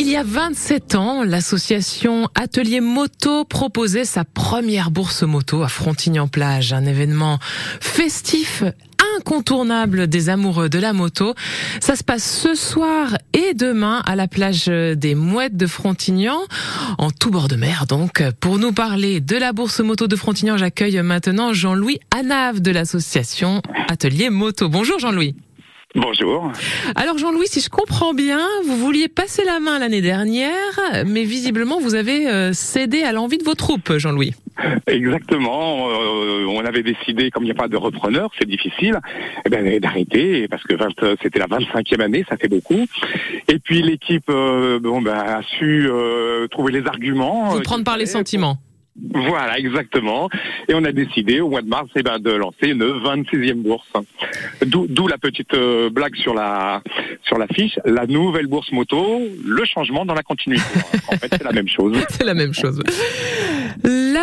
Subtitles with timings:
[0.00, 6.72] Il y a 27 ans, l'association Atelier Moto proposait sa première bourse moto à Frontignan-Plage,
[6.72, 7.38] un événement
[7.80, 8.64] festif
[9.18, 11.34] incontournable des amoureux de la moto.
[11.80, 16.38] Ça se passe ce soir et demain à la plage des Mouettes de Frontignan,
[16.96, 18.22] en tout bord de mer donc.
[18.40, 23.60] Pour nous parler de la bourse moto de Frontignan, j'accueille maintenant Jean-Louis Anave de l'association
[23.90, 24.70] Atelier Moto.
[24.70, 25.34] Bonjour Jean-Louis.
[25.96, 26.52] Bonjour.
[26.94, 31.80] Alors Jean-Louis, si je comprends bien, vous vouliez passer la main l'année dernière, mais visiblement
[31.80, 34.32] vous avez euh, cédé à l'envie de vos troupes, Jean-Louis.
[34.86, 35.88] Exactement.
[35.88, 39.00] Euh, on avait décidé, comme il n'y a pas de repreneur, c'est difficile,
[39.44, 40.74] eh ben, d'arrêter parce que
[41.22, 42.86] c'était la 25e année, ça fait beaucoup.
[43.48, 45.88] Et puis l'équipe, euh, bon, ben, a su
[46.52, 47.48] trouver les arguments.
[47.48, 48.58] Vous prendre par les sentiments.
[49.12, 50.28] Voilà, exactement.
[50.68, 53.88] Et on a décidé au mois de mars eh ben, de lancer une 26e bourse.
[54.64, 56.82] D'où la petite euh, blague sur la
[57.24, 60.62] sur la fiche, la nouvelle bourse moto, le changement dans la continuité.
[61.08, 61.96] en fait, c'est la même chose.
[62.08, 62.82] c'est la même chose.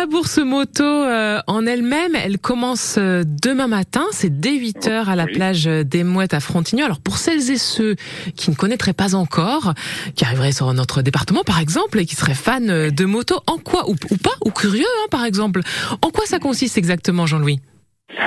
[0.08, 5.26] Bourse moto euh, en elle-même, elle commence euh, demain matin, c'est dès 8h à la
[5.26, 6.86] plage des Mouettes à Frontignan.
[6.86, 7.94] Alors pour celles et ceux
[8.34, 9.74] qui ne connaîtraient pas encore,
[10.14, 13.88] qui arriveraient sur notre département par exemple et qui seraient fans de moto, en quoi
[13.88, 15.60] ou, ou pas ou curieux hein, par exemple,
[16.02, 17.60] en quoi ça consiste exactement Jean-Louis?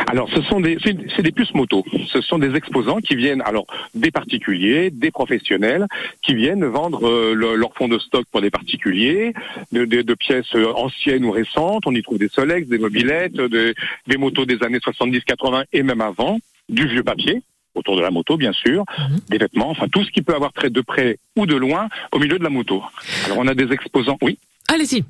[0.07, 1.83] Alors, ce sont des, c'est des puces moto.
[2.07, 5.87] Ce sont des exposants qui viennent, alors des particuliers, des professionnels,
[6.21, 9.33] qui viennent vendre euh, leur fonds de stock pour des particuliers,
[9.71, 11.87] de, de, pièces euh, anciennes ou récentes.
[11.87, 16.01] On y trouve des Solex, des mobilettes, des motos des années 70, 80 et même
[16.01, 17.41] avant, du vieux papier
[17.73, 19.19] autour de la moto, bien sûr, mhm.
[19.29, 22.19] des vêtements, enfin tout ce qui peut avoir trait de près ou de loin au
[22.19, 22.83] milieu de la moto.
[23.25, 24.17] Alors, on a des exposants.
[24.21, 24.37] Oui.
[24.67, 25.03] Allez-y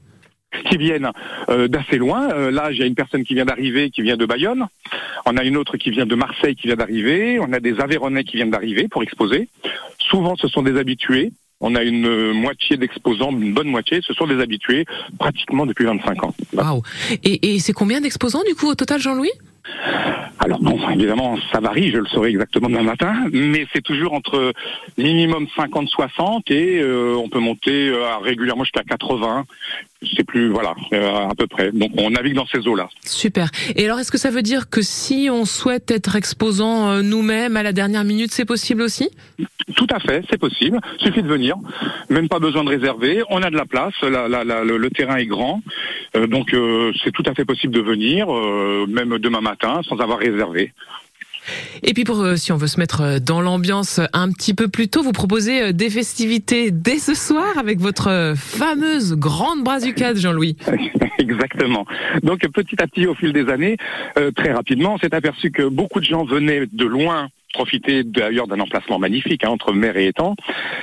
[0.70, 1.12] qui viennent
[1.50, 2.30] euh, d'assez loin.
[2.32, 4.68] Euh, là, j'ai une personne qui vient d'arriver, qui vient de Bayonne.
[5.26, 7.40] On a une autre qui vient de Marseille, qui vient d'arriver.
[7.40, 9.48] On a des Aveyronais qui viennent d'arriver pour exposer.
[10.00, 11.32] Souvent, ce sont des habitués.
[11.64, 14.86] On a une euh, moitié d'exposants, une bonne moitié, ce sont des habitués,
[15.20, 16.34] pratiquement depuis 25 ans.
[16.54, 16.82] Wow.
[17.24, 19.30] Et, et c'est combien d'exposants du coup au total, Jean-Louis?
[20.40, 24.54] Alors bon, évidemment, ça varie, je le saurai exactement demain matin, mais c'est toujours entre
[24.98, 27.94] minimum 50-60 et on peut monter
[28.24, 29.46] régulièrement jusqu'à 80
[30.16, 31.72] c'est plus voilà euh, à peu près.
[31.72, 32.90] Donc on navigue dans ces eaux-là.
[33.06, 33.50] Super.
[33.76, 37.58] Et alors est-ce que ça veut dire que si on souhaite être exposant euh, nous-mêmes
[37.58, 39.10] à la dernière minute, c'est possible aussi?
[39.76, 40.80] Tout à fait, c'est possible.
[41.00, 41.56] Suffit de venir.
[42.10, 43.24] Même pas besoin de réserver.
[43.30, 43.94] On a de la place.
[44.02, 45.62] La, la, le, le, terrain est grand,
[46.16, 46.56] euh, donc
[47.04, 48.28] c'est tout à fait possible de venir,
[48.88, 50.74] même demain matin, sans avoir réservé.
[51.84, 54.68] Et puis pour euh, si on veut se mettre euh, dans l'ambiance un petit peu
[54.68, 60.18] plus tôt, vous proposez euh, des festivités dès ce soir avec votre fameuse grande brazucade,
[60.18, 60.56] Jean-Louis.
[61.20, 61.86] Exactement.
[62.24, 63.78] Donc petit à petit, au fil des années,
[64.36, 68.60] très rapidement, on s'est aperçu que beaucoup de gens venaient de loin profiter d'ailleurs d'un
[68.60, 70.36] emplacement magnifique hein, entre mer et étang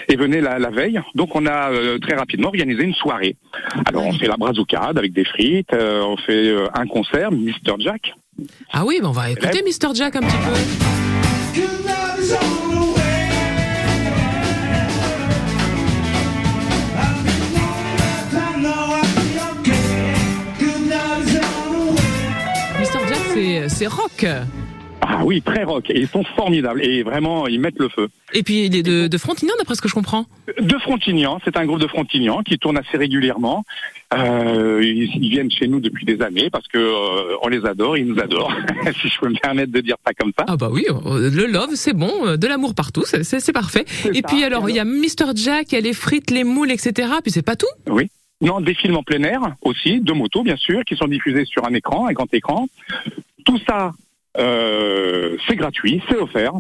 [0.09, 1.01] et venaient la, veille.
[1.15, 1.71] Donc on a
[2.01, 3.37] très rapidement organisé une soirée.
[3.87, 8.15] Alors on fait la brazucade avec des frites, on fait un concert, Mr Jack,
[8.73, 9.95] ah oui, on va écouter Mr.
[9.95, 10.53] Jack un petit peu.
[22.79, 23.09] Mr.
[23.09, 24.27] Jack, c'est rock.
[25.11, 25.89] Ah oui, très rock.
[25.89, 26.85] Et ils sont formidables.
[26.85, 28.09] Et vraiment, ils mettent le feu.
[28.35, 30.27] Et puis, il est de, de Frontignan, d'après ce que je comprends
[30.61, 31.41] De Frontignan.
[31.45, 33.65] C'est un groupe de Frontignan qui tourne assez régulièrement.
[34.15, 38.07] Euh, ils, viennent chez nous depuis des années parce que euh, on les adore, ils
[38.07, 38.55] nous adorent.
[39.01, 40.45] si je peux me permettre de dire ça comme ça.
[40.47, 42.37] Ah bah oui, euh, le love, c'est bon.
[42.37, 43.87] De l'amour partout, c'est parfait.
[44.13, 45.35] Et puis alors, il y a Mr.
[45.35, 47.09] Jack, il y a les frites, les moules, etc.
[47.23, 48.11] Puis c'est pas tout Oui.
[48.41, 51.67] Non, des films en plein air aussi, de moto bien sûr, qui sont diffusés sur
[51.67, 52.69] un écran, un grand écran.
[53.45, 53.91] Tout ça euh,
[54.39, 56.53] c'est gratuit, c'est offert.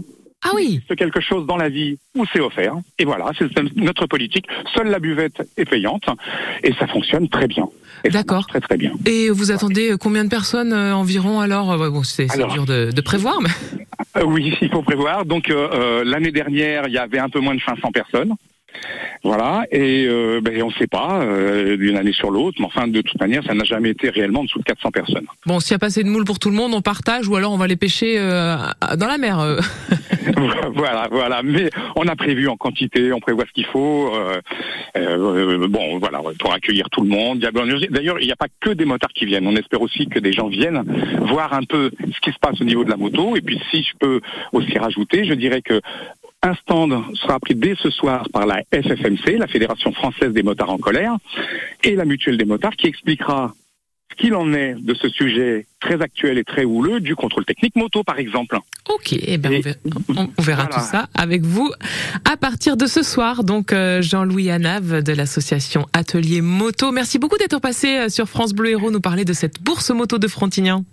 [0.45, 0.81] Ah oui.
[0.89, 2.75] C'est quelque chose dans la vie où c'est offert.
[2.99, 4.47] Et voilà, c'est notre politique.
[4.75, 6.05] Seule la buvette est payante
[6.63, 7.69] et ça fonctionne très bien.
[8.05, 8.47] D'accord.
[8.47, 8.93] Très très bien.
[9.05, 13.01] Et vous attendez combien de personnes euh, environ alors euh, bon, C'est dur de, de,
[13.01, 13.41] prévoir.
[13.43, 14.23] Mais...
[14.23, 15.25] oui, il faut prévoir.
[15.25, 15.53] Donc
[16.05, 18.35] l'année dernière, il y avait un peu moins de 500 personnes.
[19.25, 22.87] Voilà, et euh, ben, on ne sait pas euh, d'une année sur l'autre, mais enfin,
[22.87, 25.27] de toute manière, ça n'a jamais été réellement en dessous de 400 personnes.
[25.45, 27.37] Bon, s'il y a pas assez de moules pour tout le monde, on partage ou
[27.37, 28.57] alors on va les pêcher euh,
[28.97, 29.39] dans la mer.
[30.75, 34.13] voilà, voilà, mais on a prévu en quantité, on prévoit ce qu'il faut.
[34.95, 37.41] bon, voilà, pour accueillir tout le monde.
[37.91, 39.47] D'ailleurs, il n'y a pas que des motards qui viennent.
[39.47, 40.85] On espère aussi que des gens viennent
[41.29, 43.37] voir un peu ce qui se passe au niveau de la moto.
[43.37, 44.21] Et puis, si je peux
[44.53, 45.81] aussi rajouter, je dirais que
[46.43, 50.71] un stand sera pris dès ce soir par la FFMC, la Fédération française des motards
[50.71, 51.17] en colère,
[51.83, 53.55] et la Mutuelle des motards, qui expliquera
[54.11, 57.77] ce qu'il en est de ce sujet très actuel et très houleux du contrôle technique
[57.77, 58.59] moto, par exemple.
[58.89, 59.63] Ok, eh ben,
[60.17, 61.71] on verra, tout ça avec vous
[62.25, 63.45] à partir de ce soir.
[63.45, 66.91] Donc euh, Jean-Louis Anave de l'association Atelier Moto.
[66.91, 70.19] Merci beaucoup d'être passé euh, sur France Bleu Héros nous parler de cette bourse moto
[70.19, 70.85] de Frontignan.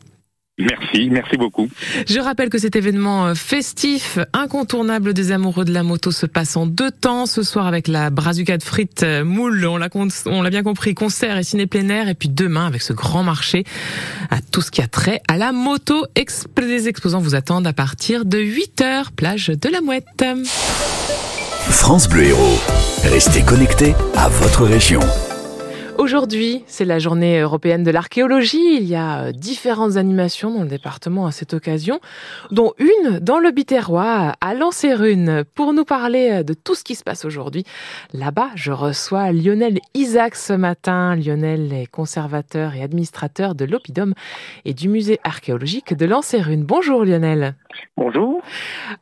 [0.57, 1.67] Merci, merci beaucoup.
[2.07, 6.55] Je rappelle que cet événement euh, festif, incontournable des amoureux de la moto se passe
[6.55, 7.25] en deux temps.
[7.25, 9.89] Ce soir avec la brazucade frites euh, moule, on l'a,
[10.25, 12.07] on l'a bien compris, concert et ciné plein air.
[12.07, 13.65] Et puis demain avec ce grand marché
[14.29, 16.05] à tout ce qui a trait à la moto.
[16.57, 20.23] Les exposants vous attendent à partir de 8h, plage de la Mouette.
[21.69, 22.59] France Bleu Héros.
[23.03, 25.01] Restez connectés à votre région.
[25.97, 28.75] Aujourd'hui, c'est la journée européenne de l'archéologie.
[28.75, 32.01] Il y a euh, différentes animations dans le département à cette occasion,
[32.51, 35.45] dont une dans le Biterrois, à Lancerune.
[35.55, 37.63] Pour nous parler euh, de tout ce qui se passe aujourd'hui,
[38.13, 41.15] là-bas, je reçois Lionel Isaac ce matin.
[41.15, 44.13] Lionel est conservateur et administrateur de l'Opidum
[44.65, 46.65] et du musée archéologique de Lancerune.
[46.65, 47.55] Bonjour Lionel.
[47.95, 48.41] Bonjour.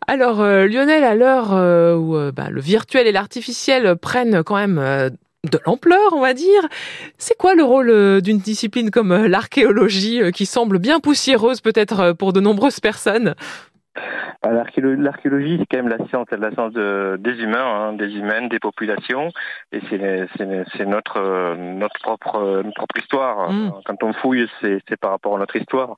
[0.08, 1.54] Alors euh, Lionel, à l'heure
[2.00, 5.12] où bah, le virtuel et l'artificiel prennent quand même
[5.50, 6.68] de l'ampleur, on va dire.
[7.18, 11.60] C'est quoi le rôle euh, d'une discipline comme euh, l'archéologie euh, qui semble bien poussiéreuse
[11.62, 13.36] peut-être pour de nombreuses personnes?
[14.44, 19.30] L'archéologie, c'est quand même la science, la science des humains, hein, des humaines, des populations,
[19.72, 23.52] et c'est notre notre propre propre histoire.
[23.52, 23.72] Mm.
[23.86, 25.96] Quand on fouille, c'est par rapport à notre histoire.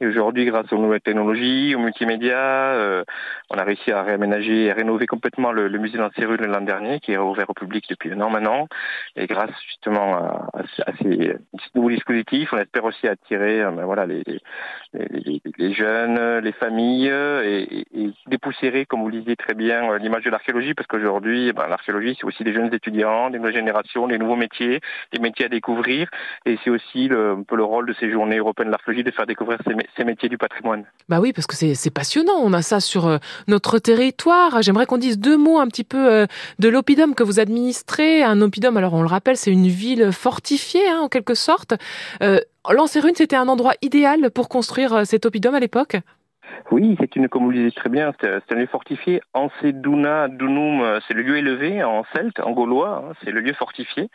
[0.00, 3.04] Et aujourd'hui, grâce aux nouvelles technologies, aux multimédias, euh,
[3.50, 7.18] on a réussi à réaménager et rénover complètement le, musée d'Ancérune l'an dernier, qui est
[7.18, 8.68] ouvert au public depuis un an maintenant.
[9.16, 10.48] Et grâce justement à,
[11.00, 11.36] ces,
[11.74, 14.22] nouveaux dispositifs, on espère aussi attirer euh, ben voilà les,
[14.92, 17.10] les, les, jeunes, les familles
[17.44, 21.52] et, et, dépoussiérer, comme vous le disiez très bien, euh, l'image de l'archéologie, parce qu'aujourd'hui,
[21.52, 24.80] ben, l'archéologie, c'est aussi des jeunes étudiants, des nouvelles générations, des nouveaux métiers,
[25.12, 26.08] des métiers à découvrir,
[26.46, 29.26] et c'est aussi un peu le rôle de ces journées européennes de l'archéologie de faire
[29.26, 30.84] découvrir ces, métiers du patrimoine.
[31.08, 34.62] Bah oui, parce que c'est passionnant, on a ça sur euh, notre territoire.
[34.62, 36.26] J'aimerais qu'on dise deux mots un petit peu euh,
[36.58, 38.22] de l'Opidum que vous administrez.
[38.22, 41.74] Un Opidum, alors on le rappelle, c'est une ville fortifiée, hein, en quelque sorte.
[42.22, 42.40] Euh,
[42.70, 45.96] Lancerune, c'était un endroit idéal pour construire cet Opidum à l'époque?
[46.70, 49.20] Oui, c'est une, comme vous le disiez très bien, c'est un lieu fortifié.
[49.34, 54.08] Anseduna Dunum, c'est le lieu élevé en celte, en gaulois, hein, c'est le lieu fortifié.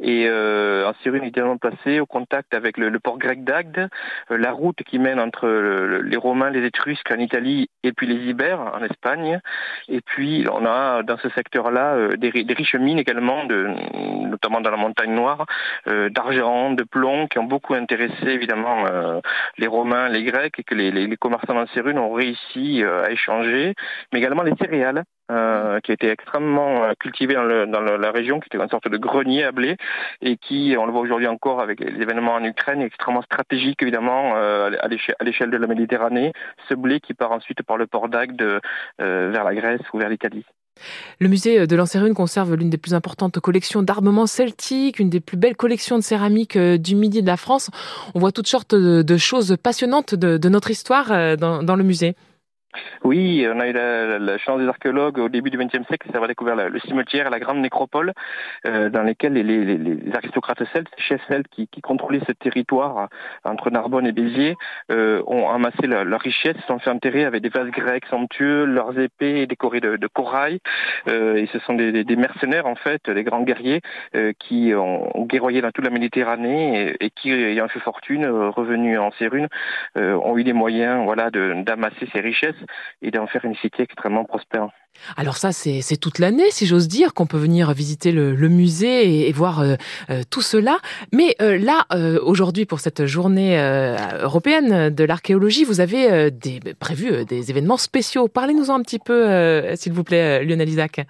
[0.00, 3.88] Et euh, Anserune est également placé au contact avec le, port grec d'Agde,
[4.30, 8.30] euh, la route qui mène entre les Romains, les Étrusques en Italie et puis les
[8.30, 9.40] Ibères en Espagne.
[9.88, 14.76] Et puis on a dans ce secteur-là euh, des, riches mines également, notamment dans la
[14.76, 15.46] montagne noire,
[15.88, 18.84] euh, d'argent, de plomb, qui ont beaucoup intéressé évidemment
[19.58, 23.74] les Romains, les Grecs, et que les, les, les commerçants d'Anserune ont réussi à échanger,
[24.12, 25.04] mais également les céréales.
[25.28, 29.42] Euh, qui été extrêmement euh, cultivé dans la région, qui était une sorte de grenier
[29.42, 29.76] à blé,
[30.22, 33.82] et qui, on le voit aujourd'hui encore avec les événements en Ukraine, est extrêmement stratégique
[33.82, 36.32] évidemment euh, à l'échelle de la Méditerranée.
[36.68, 40.10] Ce blé qui part ensuite par le port d'Agde euh, vers la Grèce ou vers
[40.10, 40.46] l'Italie.
[41.18, 45.36] Le musée de Lancerune conserve l'une des plus importantes collections d'armements celtiques, une des plus
[45.36, 47.70] belles collections de céramique du midi de la France.
[48.14, 52.16] On voit toutes sortes de, choses passionnantes de, notre histoire dans, dans le musée.
[53.04, 56.56] Oui, on a eu la, chance des archéologues au début du XXe siècle d'avoir découvert
[56.56, 58.12] le cimetière et la grande nécropole
[58.66, 63.08] euh, dans lesquels les, aristocrates celtes, les chefs celtes qui, contrôlaient ce territoire
[63.44, 64.56] entre Narbonne et Béziers
[64.90, 68.98] euh, ont amassé leur, richesse, se sont fait enterrer avec des vases grecs somptueux, leurs
[68.98, 70.60] épées décorées de, corail.
[71.08, 73.82] Euh, et ce sont des, mercenaires en fait, des grands guerriers
[74.38, 79.48] qui ont, guerroyé dans toute la Méditerranée et, qui, ayant fait fortune, revenus en Sérune,
[79.96, 82.54] ont eu les moyens voilà, d'amasser ces richesses
[83.02, 84.68] et d'en faire une cité extrêmement prospère.
[85.16, 89.32] Alors ça, c'est toute l'année, si j'ose dire, qu'on peut venir visiter le, musée et,
[89.32, 89.74] voir euh,
[90.10, 90.78] euh, tout cela.
[91.12, 91.86] Mais euh, là,
[92.22, 93.58] aujourd'hui, pour cette journée
[94.20, 96.30] européenne de l'archéologie, vous avez
[96.78, 98.28] prévu des événements spéciaux.
[98.28, 101.06] Parlez-nous un petit peu, s'il vous plaît, Lionel Isaac.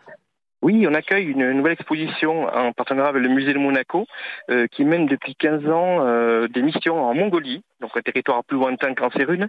[0.66, 4.04] Oui, on accueille une nouvelle exposition en partenariat avec le musée de Monaco
[4.50, 8.56] euh, qui mène depuis 15 ans euh, des missions en Mongolie, donc un territoire plus
[8.56, 9.46] lointain qu'en Sérune,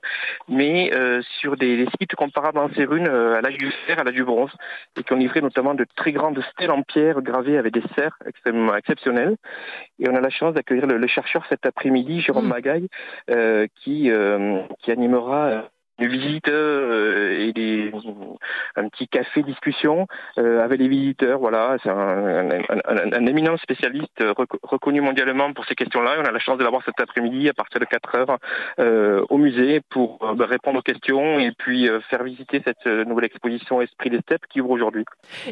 [0.47, 4.23] mais euh, sur des, sites comparables en Sérune à l'âge du fer, à l'âge du
[4.23, 4.51] bronze,
[4.95, 8.15] et qui ont livré notamment de très grandes stèles en pierre gravées avec des serres
[8.27, 9.37] extrêmement exceptionnelles.
[9.97, 12.49] Et on a la chance d'accueillir le, chercheur cet après-midi, Jérôme mmh.
[12.49, 12.89] Magaille,
[13.81, 14.11] qui,
[14.83, 15.63] qui animera
[15.99, 17.91] une visite et des,
[18.75, 21.39] un petit café discussion avec les visiteurs.
[21.39, 24.23] Voilà, c'est un, éminent spécialiste
[24.63, 26.15] reconnu mondialement pour ces questions-là.
[26.19, 29.81] On a la chance de l'avoir cet après-midi à partir de 4 heures au musée
[29.89, 34.45] pour bah, répondre aux questions et puis faire visiter cette nouvelle exposition Esprit des Steppes
[34.49, 35.05] qui ouvre aujourd'hui.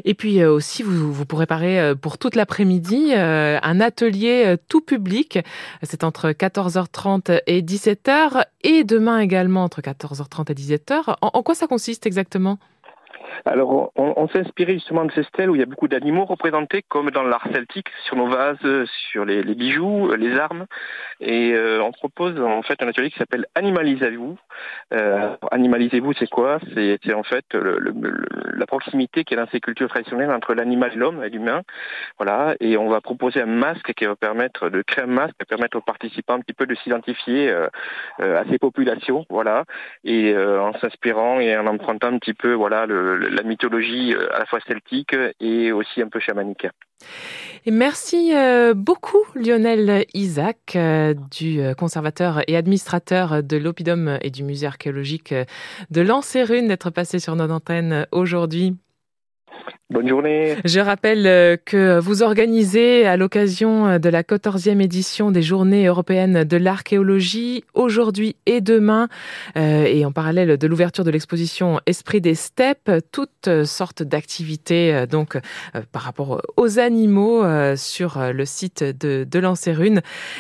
[0.04, 5.40] Et puis aussi, vous, vous pourrez parler pour toute l'après-midi un atelier tout public.
[5.84, 11.16] C'est entre 14h30 et 17h et demain également entre 14h30 et 17h.
[11.22, 12.58] En, quoi ça consiste exactement?
[13.46, 17.12] Alors, on, inspiré justement de ces stèles où il y a beaucoup d'animaux représentés, comme
[17.12, 18.58] dans l'art celtique, sur nos vases,
[19.12, 20.66] sur les, bijoux, les armes.
[21.20, 24.38] Et euh, on propose en fait un atelier qui s'appelle Animalisez-vous.
[24.94, 26.60] Euh, Animalisez-vous, c'est quoi?
[26.74, 30.98] C'est en fait la proximité qu'il y a dans ces cultures traditionnelles entre l'animal et
[30.98, 31.62] l'homme et l'humain.
[32.18, 32.56] Voilà.
[32.60, 35.58] Et on va proposer un masque qui va permettre de créer un masque qui va
[35.58, 37.68] permettre aux participants un petit peu de s'identifier euh,
[38.20, 39.26] à ces populations.
[39.30, 39.66] Voilà.
[40.04, 44.40] Et en s'inspirant et en empruntant un petit peu voilà le la mythologie euh, à
[44.40, 46.68] la fois celtique et aussi un peu chamanique.
[47.66, 54.44] Et merci euh, beaucoup Lionel Isaac, euh, du conservateur et administrateur de l'Opidum et du
[54.44, 55.34] musée archéologique
[55.90, 58.76] de Lancerune, d'être passé sur notre antenne aujourd'hui.
[59.92, 60.56] Bonne journée.
[60.66, 65.86] Je rappelle euh, que vous organisez à l'occasion euh, de la 14e édition des Journées
[65.86, 69.08] européennes de l'archéologie aujourd'hui et demain
[69.58, 75.38] euh, et en parallèle de l'ouverture de l'exposition Esprit des steppes, toutes sortes d'activités donc
[75.92, 77.44] par rapport aux animaux
[77.76, 79.46] sur le site de, de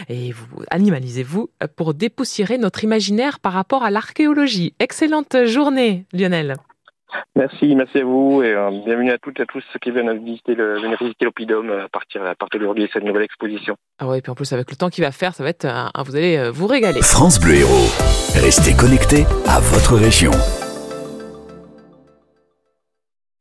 [0.09, 4.73] et vous animalisez-vous pour dépoussiérer notre imaginaire par rapport à l'archéologie.
[4.79, 6.55] Excellente journée Lionel.
[7.35, 10.11] Merci, merci à vous et euh, bienvenue à toutes et à tous ceux qui viennent
[10.23, 13.75] visiter le, visiter l'Opidum à partir, à partir d'aujourd'hui cette nouvelle exposition.
[13.99, 15.67] Ah ouais, et puis en plus avec le temps qu'il va faire, ça va être,
[16.05, 17.01] vous allez euh, vous régaler.
[17.01, 17.89] France Bleu Héros,
[18.35, 20.31] restez connectés à votre région.